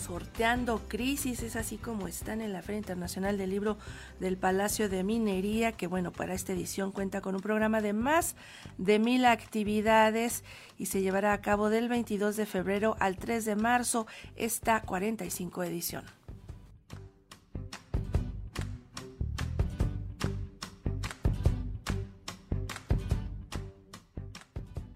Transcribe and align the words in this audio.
sorteando 0.00 0.80
crisis, 0.88 1.42
es 1.42 1.56
así 1.56 1.76
como 1.76 2.08
están 2.08 2.40
en 2.40 2.52
la 2.52 2.62
Feria 2.62 2.78
Internacional 2.78 3.38
del 3.38 3.50
Libro 3.50 3.76
del 4.18 4.36
Palacio 4.36 4.88
de 4.88 5.04
Minería, 5.04 5.72
que 5.72 5.86
bueno, 5.86 6.10
para 6.10 6.34
esta 6.34 6.52
edición 6.52 6.90
cuenta 6.90 7.20
con 7.20 7.34
un 7.34 7.40
programa 7.40 7.80
de 7.80 7.92
más 7.92 8.34
de 8.78 8.98
mil 8.98 9.26
actividades 9.26 10.42
y 10.78 10.86
se 10.86 11.02
llevará 11.02 11.32
a 11.32 11.40
cabo 11.40 11.68
del 11.68 11.88
22 11.88 12.36
de 12.36 12.46
febrero 12.46 12.96
al 12.98 13.16
3 13.16 13.44
de 13.44 13.56
marzo 13.56 14.06
esta 14.36 14.80
45 14.80 15.62
edición. 15.64 16.19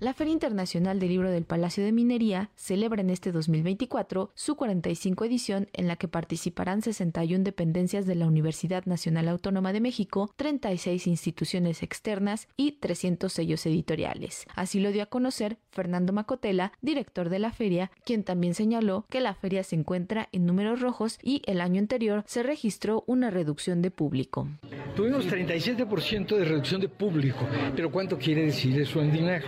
La 0.00 0.14
Feria 0.14 0.32
Internacional 0.32 0.98
del 0.98 1.10
Libro 1.10 1.30
del 1.30 1.44
Palacio 1.44 1.84
de 1.84 1.92
Minería 1.92 2.48
celebra 2.56 3.02
en 3.02 3.10
este 3.10 3.32
2024 3.32 4.30
su 4.34 4.56
45 4.56 5.26
edición 5.26 5.68
en 5.74 5.88
la 5.88 5.96
que 5.96 6.08
participarán 6.08 6.80
61 6.80 7.44
dependencias 7.44 8.06
de 8.06 8.14
la 8.14 8.26
Universidad 8.26 8.86
Nacional 8.86 9.28
Autónoma 9.28 9.74
de 9.74 9.82
México, 9.82 10.32
36 10.36 11.06
instituciones 11.06 11.82
externas 11.82 12.48
y 12.56 12.72
300 12.72 13.30
sellos 13.30 13.66
editoriales. 13.66 14.46
Así 14.54 14.80
lo 14.80 14.90
dio 14.90 15.02
a 15.02 15.06
conocer 15.06 15.58
Fernando 15.70 16.14
Macotela, 16.14 16.72
director 16.80 17.28
de 17.28 17.38
la 17.38 17.52
feria, 17.52 17.90
quien 18.06 18.24
también 18.24 18.54
señaló 18.54 19.04
que 19.10 19.20
la 19.20 19.34
feria 19.34 19.62
se 19.64 19.76
encuentra 19.76 20.30
en 20.32 20.46
números 20.46 20.80
rojos 20.80 21.18
y 21.22 21.42
el 21.44 21.60
año 21.60 21.78
anterior 21.78 22.24
se 22.26 22.42
registró 22.42 23.04
una 23.06 23.28
reducción 23.28 23.82
de 23.82 23.90
público. 23.90 24.48
Tuvimos 24.94 25.26
37% 25.26 26.36
de 26.36 26.44
reducción 26.44 26.80
de 26.80 26.88
público, 26.88 27.46
pero 27.74 27.90
¿cuánto 27.90 28.18
quiere 28.18 28.46
decir 28.46 28.80
eso 28.80 29.00
en 29.00 29.12
dinero? 29.12 29.46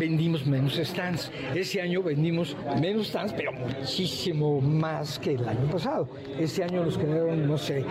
vendimos 0.00 0.46
menos 0.46 0.76
stands. 0.76 1.30
Ese 1.54 1.80
año 1.80 2.02
vendimos 2.02 2.56
menos 2.80 3.08
stands, 3.08 3.34
pero 3.34 3.52
muchísimo 3.52 4.60
más 4.60 5.18
que 5.18 5.34
el 5.34 5.46
año 5.46 5.70
pasado. 5.70 6.08
Este 6.38 6.64
año 6.64 6.84
nos 6.84 6.96
quedaron, 6.96 7.46
no 7.46 7.58
sé, 7.58 7.84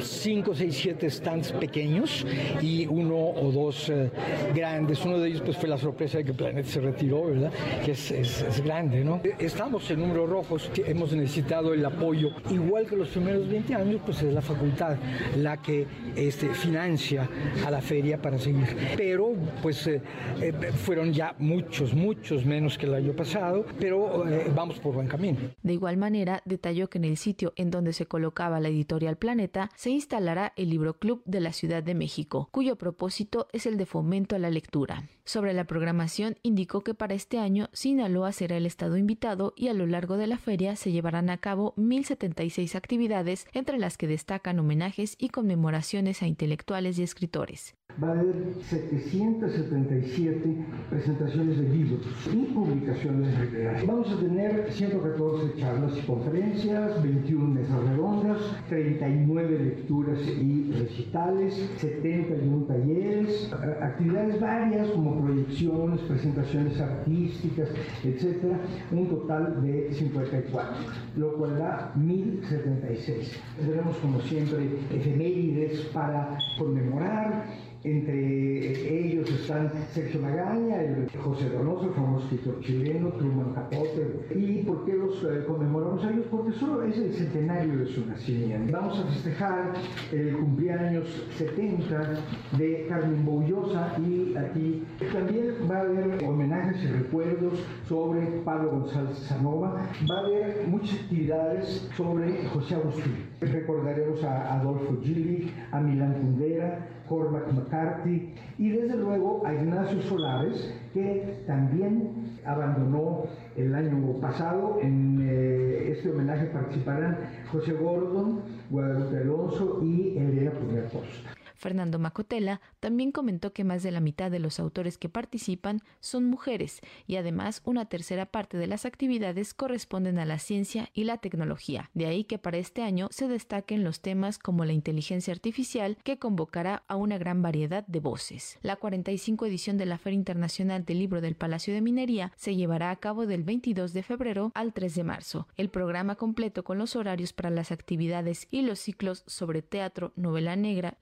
5, 0.00 0.54
6, 0.54 0.76
7 0.76 1.10
stands 1.10 1.52
pequeños 1.52 2.26
y 2.60 2.86
uno 2.86 3.16
o 3.16 3.50
dos 3.50 3.88
eh, 3.88 4.10
grandes. 4.54 5.04
Uno 5.04 5.18
de 5.18 5.28
ellos 5.28 5.42
pues 5.42 5.56
fue 5.56 5.68
la 5.68 5.78
sorpresa 5.78 6.18
de 6.18 6.24
que 6.24 6.34
Planet 6.34 6.66
se 6.66 6.80
retiró, 6.80 7.26
¿verdad? 7.26 7.52
Que 7.84 7.92
es, 7.92 8.10
es, 8.10 8.62
grande, 8.62 9.02
¿no? 9.02 9.20
Estamos 9.38 9.90
en 9.90 10.00
números 10.00 10.28
rojos, 10.28 10.70
hemos 10.76 11.12
necesitado 11.12 11.72
el 11.72 11.84
apoyo, 11.84 12.30
igual 12.50 12.86
que 12.86 12.96
los 12.96 13.08
primeros 13.08 13.48
20 13.48 13.74
años, 13.74 14.00
pues 14.04 14.22
es 14.22 14.32
la 14.32 14.42
facultad 14.42 14.96
la 15.36 15.56
que 15.56 15.85
este, 16.14 16.48
financia 16.54 17.28
a 17.64 17.70
la 17.70 17.80
feria 17.80 18.20
para 18.20 18.38
seguir. 18.38 18.76
Pero 18.96 19.34
pues 19.62 19.86
eh, 19.86 20.02
eh, 20.40 20.52
fueron 20.72 21.12
ya 21.12 21.34
muchos, 21.38 21.94
muchos 21.94 22.44
menos 22.44 22.78
que 22.78 22.86
el 22.86 22.94
año 22.94 23.12
pasado, 23.12 23.66
pero 23.78 24.28
eh, 24.28 24.50
vamos 24.54 24.78
por 24.78 24.94
buen 24.94 25.08
camino. 25.08 25.38
De 25.62 25.72
igual 25.72 25.96
manera, 25.96 26.42
detalló 26.44 26.88
que 26.88 26.98
en 26.98 27.04
el 27.04 27.16
sitio 27.16 27.52
en 27.56 27.70
donde 27.70 27.92
se 27.92 28.06
colocaba 28.06 28.60
la 28.60 28.68
editorial 28.68 29.16
Planeta 29.16 29.70
se 29.76 29.90
instalará 29.90 30.52
el 30.56 30.70
Libro 30.70 30.98
Club 30.98 31.22
de 31.24 31.40
la 31.40 31.52
Ciudad 31.52 31.82
de 31.82 31.94
México, 31.94 32.48
cuyo 32.50 32.76
propósito 32.76 33.48
es 33.52 33.66
el 33.66 33.76
de 33.76 33.86
fomento 33.86 34.36
a 34.36 34.38
la 34.38 34.50
lectura. 34.50 35.04
Sobre 35.24 35.52
la 35.54 35.64
programación, 35.64 36.36
indicó 36.42 36.82
que 36.82 36.94
para 36.94 37.14
este 37.14 37.38
año 37.38 37.68
Sinaloa 37.72 38.30
será 38.32 38.56
el 38.56 38.66
estado 38.66 38.96
invitado 38.96 39.54
y 39.56 39.68
a 39.68 39.74
lo 39.74 39.86
largo 39.86 40.16
de 40.16 40.28
la 40.28 40.38
feria 40.38 40.76
se 40.76 40.92
llevarán 40.92 41.30
a 41.30 41.38
cabo 41.38 41.74
1.076 41.76 42.76
actividades, 42.76 43.46
entre 43.52 43.78
las 43.78 43.98
que 43.98 44.06
destacan 44.06 44.60
homenajes 44.60 45.16
y 45.18 45.30
conmemoraciones 45.30 45.75
a 46.22 46.26
intelectuales 46.26 46.98
y 46.98 47.02
escritores 47.02 47.74
va 48.02 48.08
a 48.08 48.12
haber 48.12 48.54
777 48.60 50.66
presentaciones 50.90 51.58
de 51.58 51.68
libros 51.68 52.06
y 52.32 52.44
publicaciones 52.52 53.38
literarias. 53.40 53.86
Vamos 53.86 54.10
a 54.10 54.20
tener 54.20 54.70
114 54.70 55.54
charlas 55.58 55.96
y 55.96 56.00
conferencias, 56.02 57.02
21 57.02 57.46
mesas 57.46 57.82
redondas, 57.84 58.38
39 58.68 59.58
lecturas 59.58 60.18
y 60.26 60.72
recitales, 60.72 61.54
71 61.78 62.66
talleres, 62.66 63.50
actividades 63.80 64.40
varias 64.40 64.88
como 64.90 65.22
proyecciones, 65.22 66.00
presentaciones 66.02 66.80
artísticas, 66.80 67.68
etcétera, 68.04 68.58
un 68.92 69.08
total 69.08 69.62
de 69.62 69.92
54, 69.92 70.76
lo 71.16 71.34
cual 71.36 71.58
da 71.58 71.92
1076. 71.96 73.40
Tendremos 73.56 73.96
como 73.98 74.20
siempre 74.20 74.68
efemérides 74.90 75.80
para 75.92 76.36
conmemorar 76.58 77.46
entre 77.84 79.06
ellos 79.06 79.30
están 79.30 79.70
Sergio 79.92 80.20
Magaña, 80.20 80.82
el 80.82 81.08
José 81.22 81.48
Donoso, 81.50 81.86
el 81.86 81.94
famoso 81.94 82.24
escritor 82.24 82.60
chileno, 82.60 83.10
Truman 83.10 83.54
Capote. 83.54 84.26
¿Y 84.34 84.62
por 84.64 84.84
qué 84.84 84.94
los 84.94 85.22
eh, 85.24 85.44
conmemoramos 85.46 86.04
a 86.04 86.10
ellos? 86.10 86.26
Porque 86.30 86.52
solo 86.52 86.82
es 86.82 86.96
el 86.96 87.12
centenario 87.12 87.78
de 87.78 87.86
su 87.86 88.06
nacimiento. 88.06 88.72
Vamos 88.72 88.98
a 88.98 89.06
festejar 89.12 89.74
el 90.12 90.36
cumpleaños 90.36 91.06
70 91.36 92.20
de 92.58 92.86
Carmen 92.88 93.24
Boullosa 93.24 93.96
y 93.98 94.36
aquí 94.36 94.84
también 95.12 95.54
va 95.70 95.78
a 95.78 95.80
haber 95.80 96.24
homenajes 96.24 96.82
y 96.82 96.86
recuerdos 96.88 97.54
sobre 97.88 98.26
Pablo 98.44 98.70
González 98.70 99.18
Zanova. 99.28 99.88
Va 100.10 100.16
a 100.16 100.20
haber 100.20 100.66
muchas 100.66 100.98
actividades 101.00 101.88
sobre 101.96 102.46
José 102.48 102.74
Agustín. 102.74 103.25
Recordaremos 103.40 104.24
a 104.24 104.54
Adolfo 104.54 104.98
Gili, 105.02 105.52
a 105.70 105.80
Milán 105.80 106.14
Kundera, 106.14 106.86
Cormac 107.06 107.52
McCarthy 107.52 108.34
y 108.58 108.70
desde 108.70 108.96
luego 108.96 109.42
a 109.46 109.52
Ignacio 109.52 110.00
Solares, 110.02 110.74
que 110.94 111.42
también 111.46 112.38
abandonó 112.44 113.24
el 113.56 113.74
año 113.74 114.20
pasado. 114.20 114.78
En 114.80 115.20
eh, 115.28 115.92
este 115.92 116.10
homenaje 116.10 116.46
participarán 116.46 117.18
José 117.52 117.72
Gordon, 117.72 118.40
Guadalupe 118.70 119.18
Alonso 119.18 119.80
y 119.82 120.16
Elena 120.16 120.52
Costa. 120.90 121.45
Fernando 121.56 121.98
Macotela 121.98 122.60
también 122.80 123.12
comentó 123.12 123.52
que 123.52 123.64
más 123.64 123.82
de 123.82 123.90
la 123.90 124.00
mitad 124.00 124.30
de 124.30 124.38
los 124.38 124.60
autores 124.60 124.98
que 124.98 125.08
participan 125.08 125.82
son 126.00 126.24
mujeres 126.24 126.80
y 127.06 127.16
además 127.16 127.62
una 127.64 127.86
tercera 127.86 128.26
parte 128.26 128.58
de 128.58 128.66
las 128.66 128.84
actividades 128.84 129.54
corresponden 129.54 130.18
a 130.18 130.24
la 130.24 130.38
ciencia 130.38 130.90
y 130.92 131.04
la 131.04 131.18
tecnología. 131.18 131.90
De 131.94 132.06
ahí 132.06 132.24
que 132.24 132.38
para 132.38 132.58
este 132.58 132.82
año 132.82 133.08
se 133.10 133.28
destaquen 133.28 133.84
los 133.84 134.00
temas 134.00 134.38
como 134.38 134.64
la 134.64 134.72
inteligencia 134.72 135.32
artificial 135.32 135.96
que 136.04 136.18
convocará 136.18 136.84
a 136.88 136.96
una 136.96 137.18
gran 137.18 137.42
variedad 137.42 137.86
de 137.86 138.00
voces. 138.00 138.58
La 138.62 138.76
45 138.76 139.46
edición 139.46 139.78
de 139.78 139.86
la 139.86 139.98
Feria 139.98 140.16
Internacional 140.16 140.84
del 140.84 140.98
Libro 140.98 141.20
del 141.20 141.36
Palacio 141.36 141.74
de 141.74 141.80
Minería 141.80 142.32
se 142.36 142.54
llevará 142.54 142.90
a 142.90 142.96
cabo 142.96 143.26
del 143.26 143.42
22 143.42 143.92
de 143.92 144.02
febrero 144.02 144.52
al 144.54 144.72
3 144.72 144.94
de 144.94 145.04
marzo. 145.04 145.48
El 145.56 145.70
programa 145.70 146.16
completo 146.16 146.64
con 146.64 146.78
los 146.78 146.96
horarios 146.96 147.32
para 147.32 147.50
las 147.50 147.72
actividades 147.72 148.46
y 148.50 148.62
los 148.62 148.78
ciclos 148.78 149.24
sobre 149.26 149.62
teatro, 149.62 150.12
novela 150.16 150.56
negra, 150.56 150.98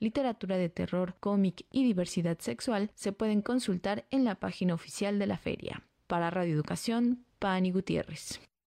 de 0.46 0.68
terror, 0.68 1.16
cómic 1.20 1.66
y 1.70 1.84
diversidad 1.84 2.38
sexual 2.38 2.90
se 2.94 3.12
pueden 3.12 3.42
consultar 3.42 4.06
en 4.10 4.24
la 4.24 4.34
página 4.34 4.74
oficial 4.74 5.18
de 5.18 5.26
la 5.26 5.38
feria. 5.38 5.82
Para 6.06 6.30
Radio 6.30 6.54
Educación, 6.54 7.24
Pani 7.38 7.70
Gutiérrez. 7.70 8.40